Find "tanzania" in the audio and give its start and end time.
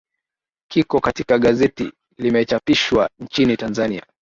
3.57-4.03